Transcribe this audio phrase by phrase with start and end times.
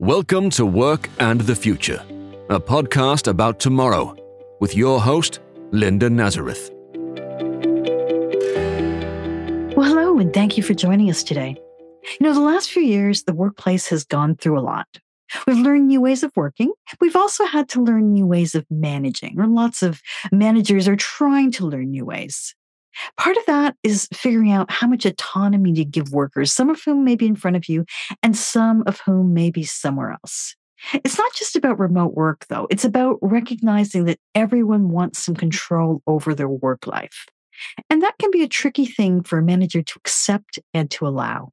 [0.00, 2.02] Welcome to Work and the Future,
[2.48, 4.16] a podcast about tomorrow
[4.58, 5.40] with your host,
[5.72, 6.70] Linda Nazareth.
[9.76, 11.54] Well, hello, and thank you for joining us today.
[12.18, 14.86] You know, the last few years, the workplace has gone through a lot.
[15.46, 16.72] We've learned new ways of working.
[16.98, 20.00] We've also had to learn new ways of managing, or lots of
[20.32, 22.54] managers are trying to learn new ways.
[23.16, 27.04] Part of that is figuring out how much autonomy to give workers, some of whom
[27.04, 27.84] may be in front of you
[28.22, 30.56] and some of whom may be somewhere else.
[30.92, 32.66] It's not just about remote work, though.
[32.70, 37.26] It's about recognizing that everyone wants some control over their work life.
[37.90, 41.52] And that can be a tricky thing for a manager to accept and to allow.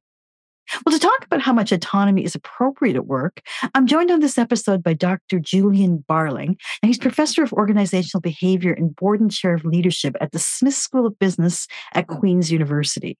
[0.84, 3.42] Well, to talk about how much autonomy is appropriate at work,
[3.74, 5.38] I'm joined on this episode by Dr.
[5.38, 10.38] Julian Barling, and he's professor of organizational behavior and Borden chair of leadership at the
[10.38, 12.16] Smith School of Business at hmm.
[12.16, 13.16] Queen's University.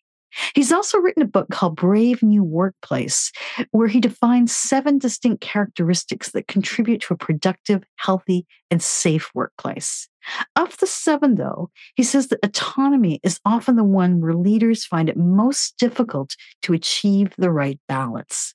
[0.54, 3.32] He's also written a book called Brave New Workplace,
[3.70, 10.06] where he defines seven distinct characteristics that contribute to a productive, healthy, and safe workplace.
[10.56, 15.08] Of the seven, though, he says that autonomy is often the one where leaders find
[15.08, 18.54] it most difficult to achieve the right balance.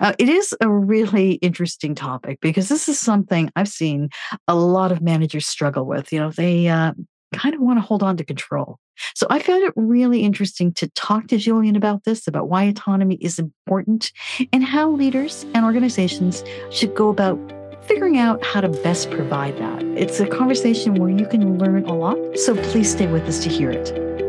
[0.00, 4.08] Uh, it is a really interesting topic because this is something I've seen
[4.46, 6.12] a lot of managers struggle with.
[6.12, 6.92] You know, they uh,
[7.34, 8.78] kind of want to hold on to control.
[9.14, 13.16] So I found it really interesting to talk to Julian about this, about why autonomy
[13.16, 14.12] is important
[14.52, 17.38] and how leaders and organizations should go about
[17.86, 19.82] figuring out how to best provide that.
[19.96, 22.18] It's a conversation where you can learn a lot.
[22.38, 24.23] So please stay with us to hear it.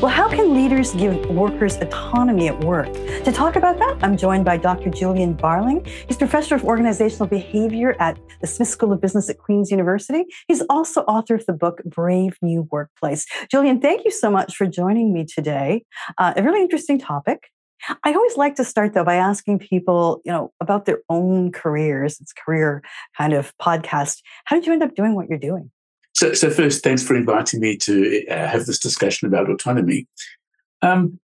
[0.00, 2.86] Well, how can leaders give workers autonomy at work?
[3.24, 4.90] To talk about that, I'm joined by Dr.
[4.90, 5.84] Julian Barling.
[5.88, 10.24] He's professor of organizational behavior at the Smith School of Business at Queen's University.
[10.46, 13.26] He's also author of the book Brave New Workplace.
[13.50, 15.82] Julian, thank you so much for joining me today.
[16.16, 17.48] Uh, a really interesting topic.
[18.04, 22.20] I always like to start though by asking people, you know, about their own careers.
[22.20, 22.84] It's career
[23.16, 24.22] kind of podcast.
[24.44, 25.72] How did you end up doing what you're doing?
[26.18, 30.08] So, so first, thanks for inviting me to uh, have this discussion about autonomy.
[30.82, 31.20] Um,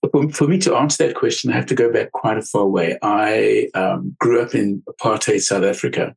[0.00, 2.66] for, for, me to answer that question, I have to go back quite a far
[2.66, 2.98] way.
[3.02, 6.16] I um, grew up in apartheid South Africa,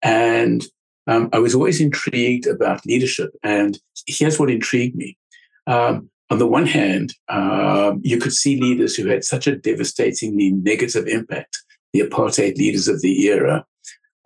[0.00, 0.64] and
[1.06, 3.32] um, I was always intrigued about leadership.
[3.42, 5.18] And here's what intrigued me.
[5.66, 10.52] Um, on the one hand, um, you could see leaders who had such a devastatingly
[10.52, 11.58] negative impact,
[11.92, 13.66] the apartheid leaders of the era,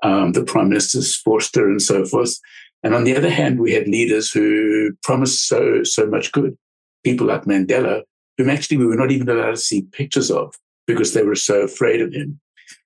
[0.03, 2.35] um, the prime ministers Vorster and so forth.
[2.83, 6.57] And on the other hand, we had leaders who promised so so much good.
[7.05, 8.03] People like Mandela,
[8.39, 10.55] whom actually we were not even allowed to see pictures of
[10.87, 12.41] because they were so afraid of him.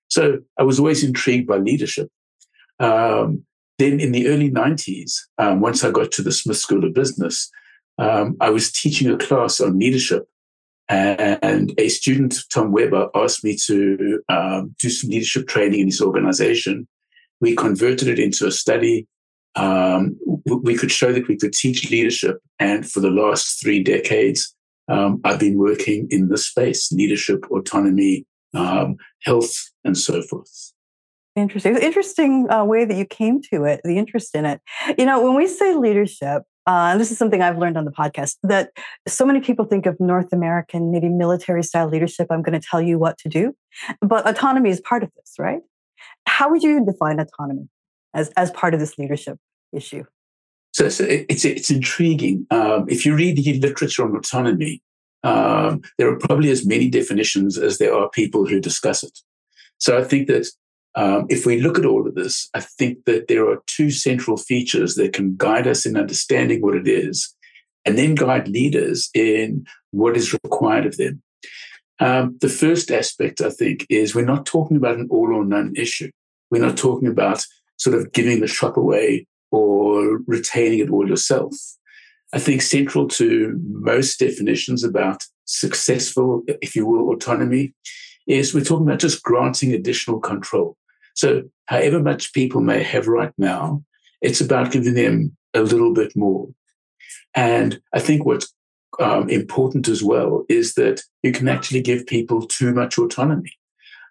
[0.08, 2.10] So I was always intrigued by leadership.
[2.78, 3.44] Um,
[3.78, 7.50] then in the early 90s, um, once I got to the Smith School of Business,
[7.98, 10.28] um, I was teaching a class on leadership.
[10.88, 16.00] And a student, Tom Weber, asked me to um, do some leadership training in his
[16.00, 16.86] organization.
[17.40, 19.06] We converted it into a study.
[19.54, 22.38] Um, we could show that we could teach leadership.
[22.58, 24.54] And for the last three decades,
[24.88, 29.54] um, I've been working in this space leadership, autonomy, um, health,
[29.84, 30.72] and so forth.
[31.34, 31.76] Interesting.
[31.76, 34.60] Interesting uh, way that you came to it, the interest in it.
[34.96, 37.92] You know, when we say leadership, uh, and this is something I've learned on the
[37.92, 38.70] podcast, that
[39.06, 42.28] so many people think of North American, maybe military style leadership.
[42.30, 43.54] I'm going to tell you what to do.
[44.00, 45.60] But autonomy is part of this, right?
[46.36, 47.66] How would you define autonomy
[48.12, 49.38] as, as part of this leadership
[49.72, 50.04] issue?
[50.74, 52.46] So, it's, it's intriguing.
[52.50, 54.82] Um, if you read the literature on autonomy,
[55.22, 59.18] um, there are probably as many definitions as there are people who discuss it.
[59.78, 60.46] So I think that
[60.94, 64.36] um, if we look at all of this, I think that there are two central
[64.36, 67.34] features that can guide us in understanding what it is
[67.86, 71.22] and then guide leaders in what is required of them.
[71.98, 75.72] Um, the first aspect, I think, is we're not talking about an all or none
[75.76, 76.10] issue.
[76.50, 77.42] We're not talking about
[77.76, 81.54] sort of giving the shop away or retaining it all yourself.
[82.32, 87.74] I think central to most definitions about successful, if you will, autonomy
[88.26, 90.76] is we're talking about just granting additional control.
[91.14, 93.84] So, however much people may have right now,
[94.20, 96.48] it's about giving them a little bit more.
[97.34, 98.52] And I think what's
[98.98, 103.52] um, important as well is that you can actually give people too much autonomy.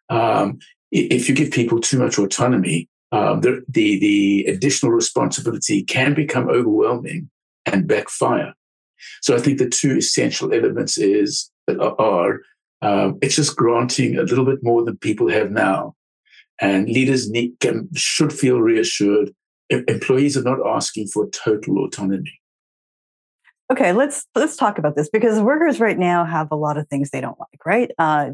[0.09, 0.59] Um,
[0.91, 6.49] if you give people too much autonomy, um, the, the, the additional responsibility can become
[6.49, 7.29] overwhelming
[7.65, 8.53] and backfire.
[9.21, 12.41] So I think the two essential elements is are
[12.81, 15.95] um, it's just granting a little bit more than people have now,
[16.59, 19.31] and leaders need can, should feel reassured.
[19.69, 22.39] Employees are not asking for total autonomy.
[23.71, 27.09] Okay, let's let's talk about this because workers right now have a lot of things
[27.09, 27.91] they don't like, right?
[27.97, 28.31] Uh,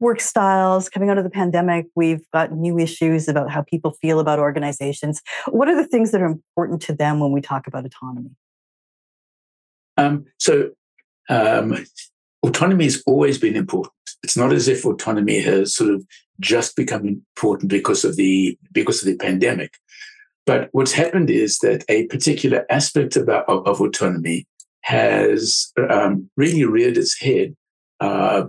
[0.00, 4.20] work styles coming out of the pandemic we've got new issues about how people feel
[4.20, 5.22] about organizations.
[5.48, 8.30] What are the things that are important to them when we talk about autonomy?
[9.96, 10.70] Um, so
[11.28, 11.84] um,
[12.42, 13.92] autonomy has always been important.
[14.22, 16.04] It's not as if autonomy has sort of
[16.40, 19.74] just become important because of the because of the pandemic.
[20.44, 24.46] But what's happened is that a particular aspect of, of, of autonomy
[24.82, 27.56] has um, really reared its head
[28.00, 28.44] uh,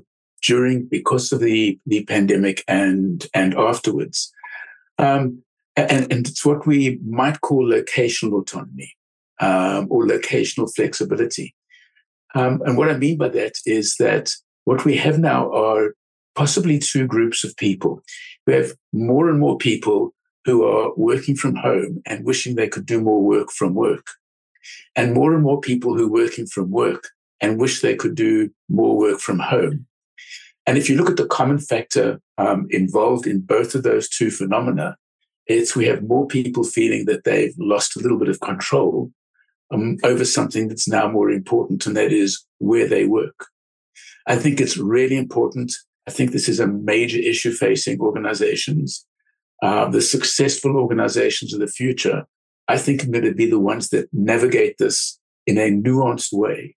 [0.47, 4.31] during because of the the pandemic and and afterwards.
[4.97, 5.43] Um,
[5.75, 8.95] and, and it's what we might call locational autonomy
[9.39, 11.53] um, or locational flexibility.
[12.33, 14.33] Um, and what I mean by that is that
[14.65, 15.93] what we have now are
[16.35, 18.01] possibly two groups of people.
[18.45, 20.13] We have more and more people
[20.45, 24.07] who are working from home and wishing they could do more work from work,
[24.95, 27.09] and more and more people who are working from work
[27.41, 29.85] and wish they could do more work from home.
[30.67, 34.29] And if you look at the common factor um, involved in both of those two
[34.29, 34.97] phenomena,
[35.47, 39.11] it's we have more people feeling that they've lost a little bit of control
[39.71, 43.47] um, over something that's now more important, and that is where they work.
[44.27, 45.71] I think it's really important.
[46.05, 49.05] I think this is a major issue facing organizations.
[49.63, 52.25] Uh, the successful organizations of the future,
[52.67, 56.76] I think, are going to be the ones that navigate this in a nuanced way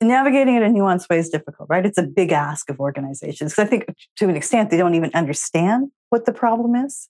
[0.00, 1.84] navigating it in a nuanced way is difficult, right?
[1.84, 3.52] It's a big ask of organizations.
[3.52, 3.84] Because I think
[4.16, 7.08] to an extent, they don't even understand what the problem is.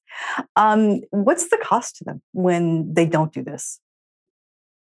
[0.56, 3.80] Um, what's the cost to them when they don't do this?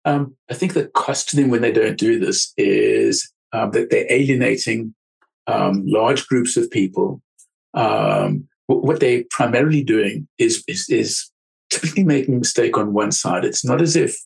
[0.04, 3.90] Um, I think the cost to them when they don't do this is um, that
[3.90, 4.94] they're alienating
[5.46, 7.20] um, large groups of people.
[7.74, 11.30] Um, what they're primarily doing is, is, is
[11.70, 13.44] typically making a mistake on one side.
[13.44, 14.16] It's not as if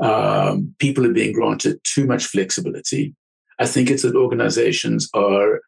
[0.00, 3.14] um, people are being granted too much flexibility.
[3.58, 5.60] I think it's that organizations are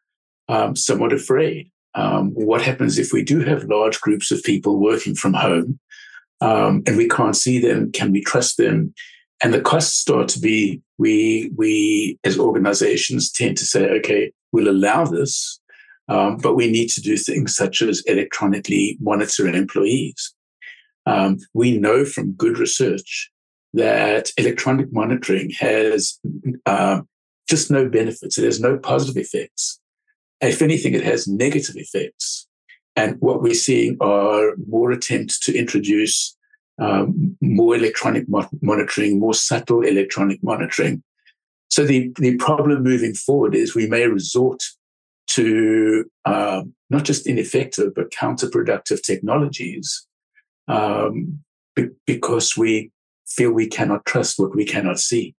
[0.47, 1.71] um, somewhat afraid.
[1.95, 5.79] Um, what happens if we do have large groups of people working from home
[6.41, 7.91] um, and we can't see them?
[7.91, 8.93] Can we trust them?
[9.41, 14.69] And the costs start to be we we as organizations tend to say, okay, we'll
[14.69, 15.59] allow this,
[16.09, 20.33] um, but we need to do things such as electronically monitor employees.
[21.05, 23.31] Um, we know from good research
[23.73, 26.19] that electronic monitoring has
[26.65, 27.01] uh,
[27.47, 28.37] just no benefits.
[28.37, 29.79] It has no positive effects.
[30.41, 32.47] If anything, it has negative effects.
[32.95, 36.35] And what we're seeing are more attempts to introduce
[36.79, 41.03] um, more electronic mo- monitoring, more subtle electronic monitoring.
[41.69, 44.63] So the, the problem moving forward is we may resort
[45.27, 50.07] to um, not just ineffective but counterproductive technologies
[50.67, 51.39] um,
[51.75, 52.91] be- because we
[53.29, 55.35] feel we cannot trust what we cannot see.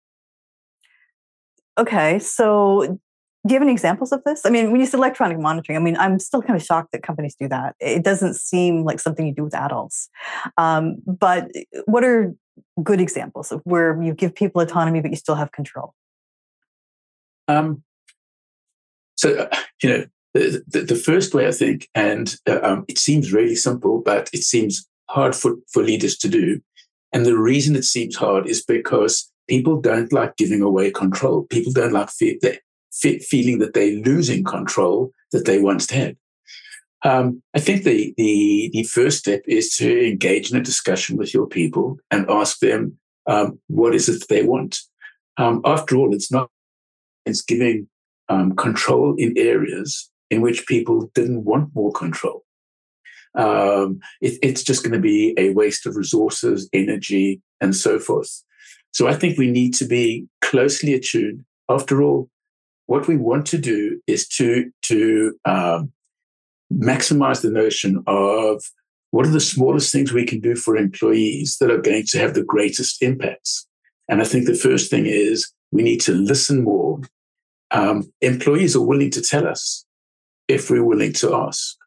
[1.77, 2.99] Okay, so
[3.47, 4.45] do you have any examples of this?
[4.45, 7.01] I mean, when you say electronic monitoring, I mean, I'm still kind of shocked that
[7.01, 7.75] companies do that.
[7.79, 10.09] It doesn't seem like something you do with adults.
[10.57, 11.49] Um, but
[11.85, 12.33] what are
[12.83, 15.95] good examples of where you give people autonomy, but you still have control?
[17.47, 17.83] Um,
[19.15, 22.97] so, uh, you know, the, the, the, first way I think, and uh, um, it
[22.97, 26.61] seems really simple, but it seems hard for, for leaders to do,
[27.13, 31.43] and the reason it seems hard is because people don't like giving away control.
[31.43, 32.39] People don't like fe-
[32.93, 36.15] fe- feeling that they're losing control that they once had.
[37.03, 41.33] Um, I think the, the, the first step is to engage in a discussion with
[41.33, 44.79] your people and ask them um, what is it they want.
[45.37, 46.49] Um, after all, it's not
[47.25, 47.87] it's giving
[48.29, 52.43] um, control in areas in which people didn't want more control
[53.35, 58.43] um, it, it's just going to be a waste of resources, energy, and so forth.
[58.91, 61.45] So I think we need to be closely attuned.
[61.69, 62.29] After all,
[62.87, 65.93] what we want to do is to to um,
[66.73, 68.61] maximize the notion of
[69.11, 72.33] what are the smallest things we can do for employees that are going to have
[72.33, 73.67] the greatest impacts.
[74.07, 77.01] And I think the first thing is we need to listen more.
[77.71, 79.85] Um, employees are willing to tell us
[80.47, 81.77] if we're willing to ask.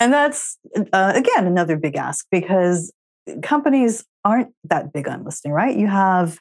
[0.00, 0.58] And that's,
[0.92, 2.92] uh, again, another big ask because
[3.42, 5.76] companies aren't that big on listening, right?
[5.76, 6.38] You have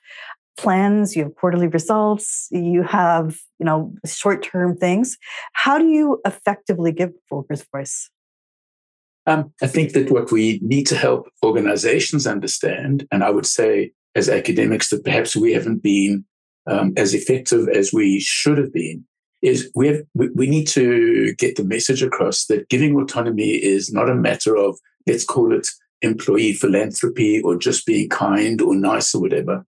[0.57, 5.17] plans, you have quarterly results, you have, you know, short-term things.
[5.53, 8.09] How do you effectively give workers voice?
[9.25, 13.91] Um, I think that what we need to help organizations understand, and I would say
[14.15, 16.25] as academics that perhaps we haven't been
[16.65, 19.05] um, as effective as we should have been,
[19.41, 24.09] is we have we need to get the message across that giving autonomy is not
[24.09, 25.67] a matter of let's call it
[26.01, 29.65] employee philanthropy or just being kind or nice or whatever.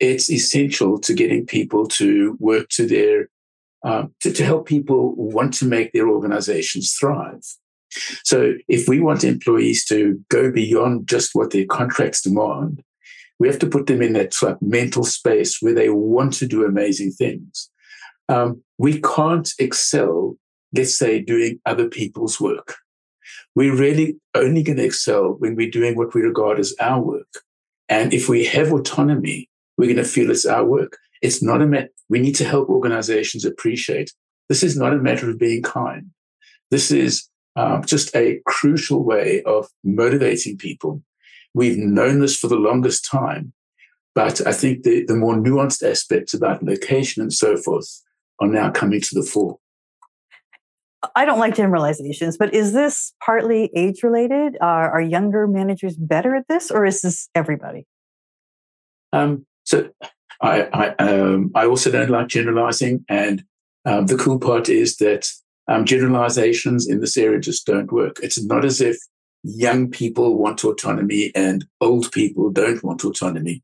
[0.00, 3.28] It's essential to getting people to work to their
[3.84, 7.42] uh, to, to help people want to make their organizations thrive.
[8.24, 12.82] So if we want employees to go beyond just what their contracts demand,
[13.38, 16.46] we have to put them in that sort of mental space where they want to
[16.46, 17.70] do amazing things.
[18.28, 20.36] Um, we can't excel,
[20.74, 22.76] let's say, doing other people's work.
[23.54, 27.42] We're really only going to excel when we're doing what we regard as our work.
[27.88, 30.98] And if we have autonomy, we're going to feel it's our work.
[31.22, 34.12] It's not a matter, we need to help organizations appreciate
[34.48, 36.10] this is not a matter of being kind.
[36.70, 41.02] This is um, just a crucial way of motivating people.
[41.54, 43.52] We've known this for the longest time,
[44.14, 47.88] but I think the, the more nuanced aspects about location and so forth
[48.40, 49.58] are now coming to the fore.
[51.14, 54.56] I don't like generalizations, but is this partly age related?
[54.60, 57.86] Are, are younger managers better at this, or is this everybody?
[59.12, 59.90] Um, so
[60.42, 63.04] I, I, um, I also don't like generalizing.
[63.08, 63.44] And
[63.84, 65.28] um, the cool part is that
[65.68, 68.18] um, generalizations in this area just don't work.
[68.22, 68.96] It's not as if
[69.44, 73.62] young people want autonomy and old people don't want autonomy.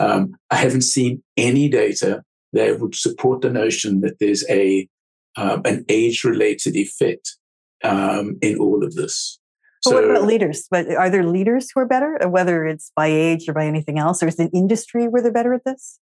[0.00, 2.22] Um, I haven't seen any data
[2.56, 4.88] that would support the notion that there's a
[5.36, 7.36] um, an age related effect
[7.84, 9.38] um, in all of this.
[9.84, 10.66] But so, what about leaders?
[10.70, 13.98] But are there leaders who are better, uh, whether it's by age or by anything
[13.98, 15.98] else, or is it industry where they're better at this?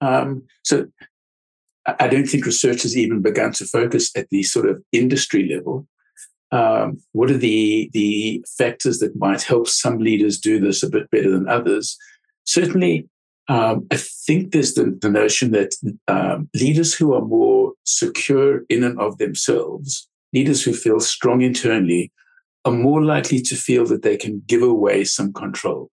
[0.00, 0.86] Um, so
[1.86, 5.86] I don't think research has even begun to focus at the sort of industry level.
[6.52, 11.10] Um, what are the the factors that might help some leaders do this a bit
[11.10, 11.96] better than others?
[12.44, 13.08] Certainly,
[13.48, 15.74] um, I think there's the, the notion that
[16.08, 22.12] um, leaders who are more secure in and of themselves, leaders who feel strong internally,
[22.64, 25.90] are more likely to feel that they can give away some control.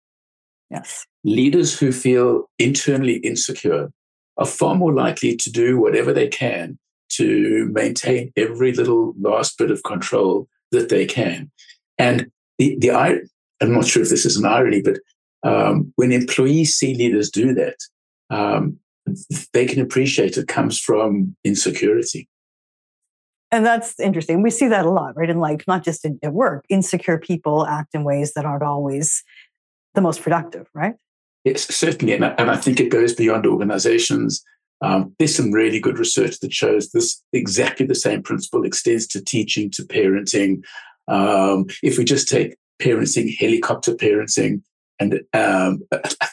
[0.70, 1.06] Yes.
[1.26, 3.92] Leaders who feel internally insecure
[4.38, 6.80] are far more likely to do whatever they can
[7.10, 11.52] to maintain every little last bit of control that they can.
[11.98, 15.00] And the, the I'm not sure if this is an irony, but
[15.44, 17.78] um, when employees see leaders do that,
[18.30, 18.78] um,
[19.54, 22.28] they can appreciate it comes from insecurity.
[23.52, 24.42] And that's interesting.
[24.42, 25.30] We see that a lot, right?
[25.30, 26.64] In life, not just in, at work.
[26.70, 29.24] Insecure people act in ways that aren't always
[29.94, 30.96] the most productive, right?
[31.44, 32.14] Yes, certainly.
[32.14, 34.42] And, and I think it goes beyond organizations.
[34.82, 39.24] Um, there's some really good research that shows this exactly the same principle extends to
[39.24, 40.64] teaching, to parenting.
[41.08, 44.62] Um, if we just take parenting, helicopter parenting,
[45.02, 45.82] and um,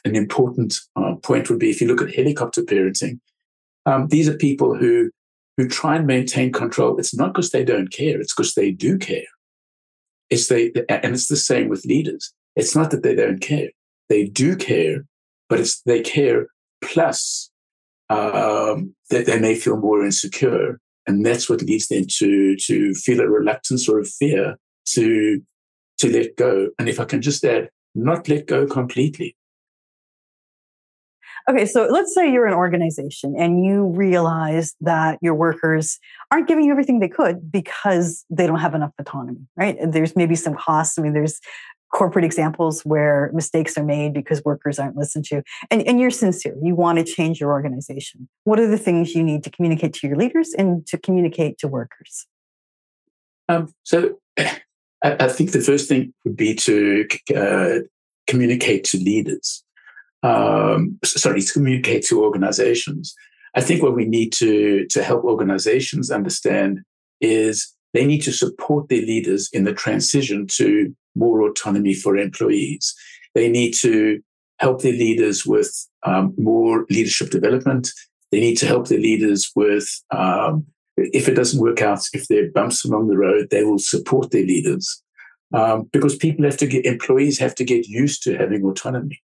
[0.04, 3.18] an important uh, point would be if you look at helicopter parenting,
[3.86, 5.10] um, these are people who
[5.56, 6.98] who try and maintain control.
[6.98, 9.30] It's not because they don't care; it's because they do care.
[10.28, 12.32] It's they, and it's the same with leaders.
[12.56, 13.70] It's not that they don't care;
[14.10, 15.06] they do care,
[15.48, 16.48] but it's they care
[16.84, 17.50] plus
[18.10, 23.20] um, that they may feel more insecure, and that's what leads them to to feel
[23.20, 24.58] a reluctance or a fear
[24.88, 25.40] to
[26.00, 26.68] to let go.
[26.78, 29.36] And if I can just add, not let go completely.
[31.48, 35.98] Okay, so let's say you're an organization and you realize that your workers
[36.30, 39.78] aren't giving you everything they could because they don't have enough autonomy, right?
[39.80, 40.98] There's maybe some costs.
[40.98, 41.40] I mean, there's
[41.94, 45.42] corporate examples where mistakes are made because workers aren't listened to.
[45.70, 46.54] And, and you're sincere.
[46.62, 48.28] You want to change your organization.
[48.44, 51.68] What are the things you need to communicate to your leaders and to communicate to
[51.68, 52.26] workers?
[53.48, 54.18] Um, so
[55.02, 57.80] I, think the first thing would be to uh,
[58.26, 59.64] communicate to leaders.
[60.22, 63.14] Um, sorry, to communicate to organizations.
[63.54, 66.80] I think what we need to to help organizations understand
[67.20, 72.94] is they need to support their leaders in the transition to more autonomy for employees.
[73.34, 74.20] They need to
[74.58, 75.70] help their leaders with
[76.04, 77.90] um, more leadership development.
[78.30, 80.66] They need to help their leaders with um,
[81.12, 84.30] if it doesn't work out, if there are bumps along the road, they will support
[84.30, 85.02] their leaders
[85.52, 89.22] um, because people have to get, employees have to get used to having autonomy.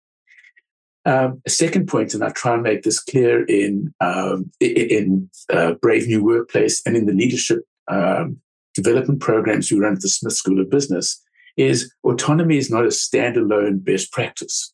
[1.05, 5.75] Um, a second point, and I try and make this clear in um, in uh,
[5.81, 8.39] Brave New Workplace and in the leadership um,
[8.75, 11.23] development programs we run at the Smith School of Business,
[11.57, 14.73] is autonomy is not a standalone best practice.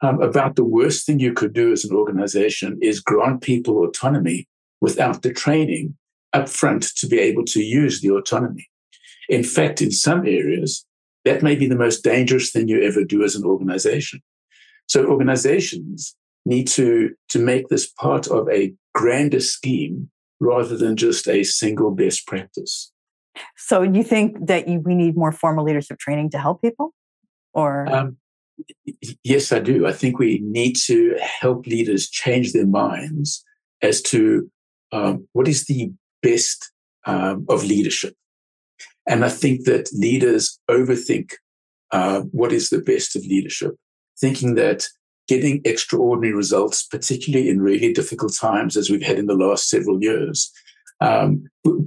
[0.00, 4.46] Um, about the worst thing you could do as an organization is grant people autonomy
[4.80, 5.96] without the training
[6.34, 8.68] upfront to be able to use the autonomy.
[9.28, 10.84] In fact, in some areas,
[11.24, 14.20] that may be the most dangerous thing you ever do as an organization.
[14.86, 16.16] So organizations
[16.46, 21.90] need to, to make this part of a grander scheme rather than just a single
[21.90, 22.90] best practice.
[23.56, 26.94] So you think that you, we need more formal leadership training to help people?
[27.52, 28.16] Or um,
[29.22, 29.86] yes, I do.
[29.86, 33.44] I think we need to help leaders change their minds
[33.82, 34.50] as to
[34.92, 36.70] um, what is the best
[37.06, 38.14] um, of leadership.
[39.06, 41.32] And I think that leaders overthink
[41.90, 43.74] uh, what is the best of leadership,
[44.20, 44.86] thinking that
[45.26, 50.02] getting extraordinary results, particularly in really difficult times as we've had in the last several
[50.02, 50.50] years,
[51.00, 51.44] um,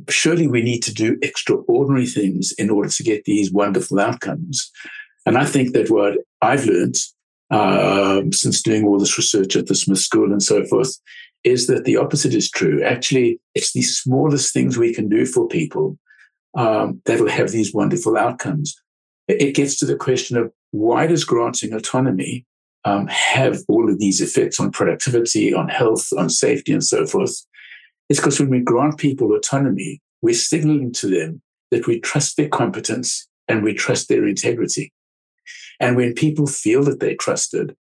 [0.09, 4.71] surely we need to do extraordinary things in order to get these wonderful outcomes.
[5.25, 6.95] And I think that what I've learned
[7.51, 10.97] um, since doing all this research at the Smith School and so forth
[11.43, 12.83] is that the opposite is true.
[12.83, 15.97] Actually, it's the smallest things we can do for people
[16.55, 18.75] um, that'll have these wonderful outcomes.
[19.27, 22.45] It gets to the question of why does granting autonomy
[22.85, 27.45] um, have all of these effects on productivity, on health, on safety, and so forth?
[28.09, 32.49] It's because when we grant people autonomy, we're signaling to them that we trust their
[32.49, 34.91] competence and we trust their integrity.
[35.79, 37.75] And when people feel that they're trusted,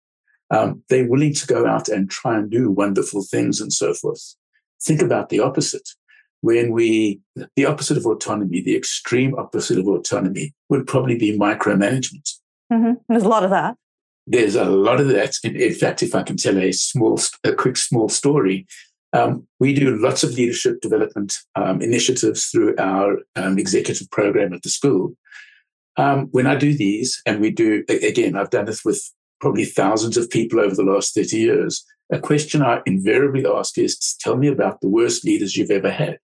[0.50, 4.36] um, they're willing to go out and try and do wonderful things and so forth.
[4.82, 5.88] Think about the opposite.
[6.42, 7.20] When we,
[7.56, 12.30] the opposite of autonomy, the extreme opposite of autonomy would probably be micromanagement.
[12.72, 12.92] Mm-hmm.
[13.08, 13.76] There's a lot of that.
[14.26, 15.36] There's a lot of that.
[15.42, 18.66] In, in fact, if I can tell a small, a quick small story,
[19.12, 24.62] um, we do lots of leadership development um, initiatives through our um, executive program at
[24.62, 25.16] the school.
[25.96, 30.16] Um, when I do these, and we do, again, I've done this with probably thousands
[30.16, 31.84] of people over the last 30 years.
[32.12, 36.18] A question I invariably ask is tell me about the worst leaders you've ever had.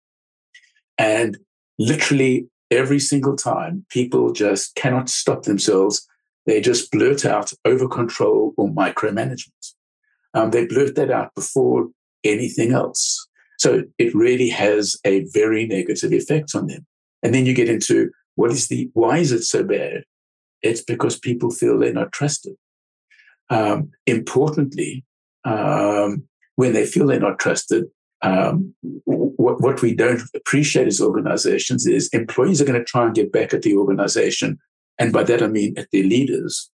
[0.98, 1.38] And
[1.80, 6.08] literally every single time, people just cannot stop themselves.
[6.46, 9.74] They just blurt out over control or micromanagement.
[10.34, 11.90] Um, they blurt that out before
[12.24, 13.28] anything else.
[13.58, 16.86] So it really has a very negative effect on them.
[17.22, 20.04] And then you get into what is the, why is it so bad?
[20.62, 22.56] It's because people feel they're not trusted.
[23.52, 25.04] Um, importantly,
[25.44, 26.24] um,
[26.56, 27.86] when they feel they're not trusted,
[28.24, 28.74] um,
[29.06, 33.32] what, what, we don't appreciate as organizations is employees are going to try and get
[33.32, 34.58] back at the organization.
[34.98, 36.70] And by that, I mean at their leaders.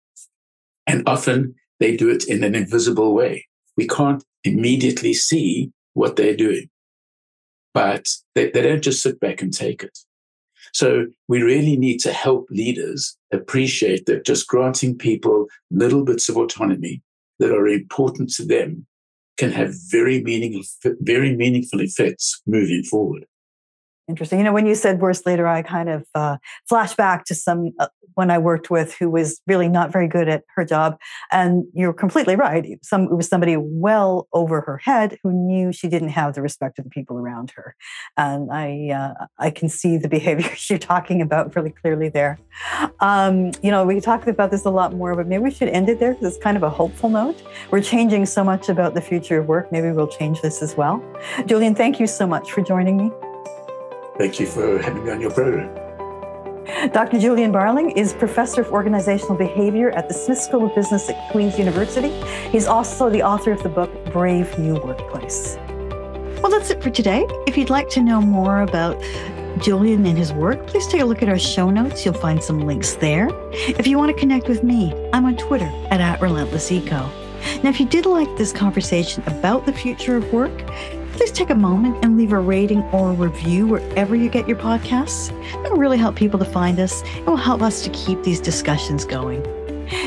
[0.87, 3.47] And often they do it in an invisible way.
[3.77, 6.69] We can't immediately see what they're doing,
[7.73, 9.97] but they, they don't just sit back and take it.
[10.75, 16.37] So we really need to help leaders appreciate that just granting people little bits of
[16.37, 17.01] autonomy
[17.39, 18.85] that are important to them
[19.37, 23.25] can have very meaningful, very meaningful effects moving forward.
[24.07, 24.39] Interesting.
[24.39, 26.37] You know, when you said worst leader, I kind of uh,
[26.69, 30.29] flash back to some uh, when I worked with who was really not very good
[30.29, 30.99] at her job.
[31.33, 32.79] And you're completely right.
[32.83, 36.79] Some it was somebody well over her head who knew she didn't have the respect
[36.79, 37.75] of the people around her.
[38.17, 42.39] And I uh, I can see the behaviors you're talking about really clearly there.
[43.01, 45.89] Um, you know, we talked about this a lot more, but maybe we should end
[45.89, 47.43] it there because it's kind of a hopeful note.
[47.71, 49.73] We're changing so much about the future of work.
[49.73, 51.03] Maybe we'll change this as well.
[51.47, 53.11] Julian, thank you so much for joining me.
[54.17, 55.75] Thank you for having me on your program.
[56.93, 57.19] Dr.
[57.19, 61.59] Julian Barling is professor of organizational behavior at the Smith School of Business at Queen's
[61.59, 62.11] University.
[62.51, 65.57] He's also the author of the book Brave New Workplace.
[66.41, 67.27] Well, that's it for today.
[67.49, 69.03] If you'd like to know more about
[69.59, 72.05] Julian and his work, please take a look at our show notes.
[72.05, 73.31] You'll find some links there.
[73.53, 77.11] If you want to connect with me, I'm on Twitter at, at RelentlessEco.
[77.63, 80.53] Now, if you did like this conversation about the future of work,
[81.15, 85.31] please take a moment and leave a rating or review wherever you get your podcasts.
[85.65, 87.03] It will really help people to find us.
[87.17, 89.43] It will help us to keep these discussions going.